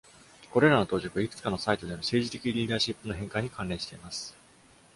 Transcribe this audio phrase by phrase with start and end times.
[0.49, 4.35] これらの到着は、いくつかのサイトでの政治的リーダーシップの変化に関連しています。